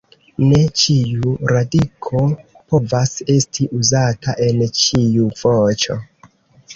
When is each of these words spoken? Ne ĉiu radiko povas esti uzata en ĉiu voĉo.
Ne 0.43 0.59
ĉiu 0.83 1.33
radiko 1.51 2.21
povas 2.75 3.11
esti 3.33 3.67
uzata 3.81 4.35
en 4.47 4.65
ĉiu 4.81 5.29
voĉo. 5.43 5.99